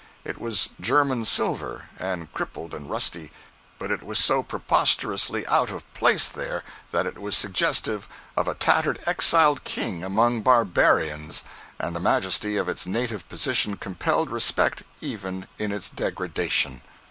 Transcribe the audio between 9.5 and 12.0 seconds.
king among barbarians, and the